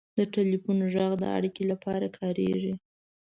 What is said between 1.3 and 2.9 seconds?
اړیکې لپاره کارېږي.